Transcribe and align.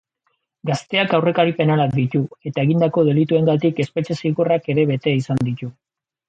Gazteak 0.67 1.11
aurrekari 1.17 1.53
penalak 1.59 1.93
ditu, 1.97 2.21
eta 2.51 2.63
egindako 2.69 3.03
delituengatik 3.11 3.83
espetxe-zigorrak 3.87 4.73
ere 4.77 4.87
bete 4.95 5.15
izan 5.21 5.45
ditu. 5.53 5.71